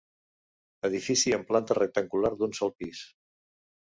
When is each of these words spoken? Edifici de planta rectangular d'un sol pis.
Edifici 0.87 1.33
de 1.33 1.39
planta 1.51 1.77
rectangular 1.79 2.33
d'un 2.39 2.57
sol 2.61 2.75
pis. 2.79 3.03